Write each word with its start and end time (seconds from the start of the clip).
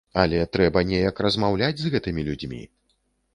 Але 0.21 0.37
трэба 0.55 0.81
неяк 0.91 1.21
размаўляць 1.25 1.81
з 1.83 1.93
гэтымі 1.97 2.27
людзьмі. 2.31 2.63